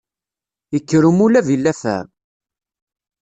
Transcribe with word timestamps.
Ikker 0.77 1.03
umulab 1.09 1.47
i 1.55 1.57
llafεa. 1.57 2.01